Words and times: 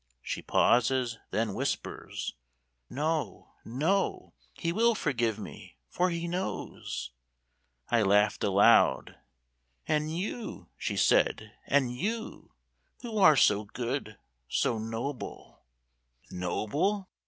She 0.23 0.41
pauses: 0.41 1.19
then 1.29 1.53
whispers: 1.53 2.33
"No, 2.89 3.51
no, 3.63 4.33
He 4.55 4.71
will 4.73 4.95
forgive 4.95 5.37
me, 5.37 5.77
for 5.89 6.09
He 6.09 6.27
knows!" 6.27 7.11
I 7.91 8.01
laughed 8.01 8.43
aloud: 8.43 9.17
"And 9.87 10.11
you," 10.17 10.69
she 10.75 10.97
said, 10.97 11.51
"and 11.67 11.95
you, 11.95 12.51
Who 13.03 13.19
are 13.19 13.35
so 13.37 13.63
good, 13.65 14.17
so 14.47 14.79
noble"... 14.79 15.61
"Noble? 16.31 17.07